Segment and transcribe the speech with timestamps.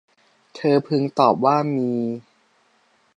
[0.55, 1.89] เธอพึงตอบว่า มี